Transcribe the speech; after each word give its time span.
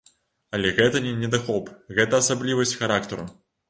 Але 0.57 0.71
гэта 0.79 1.03
не 1.05 1.13
недахоп, 1.25 1.71
гэта 2.01 2.25
асаблівасці 2.25 2.85
характару. 2.85 3.33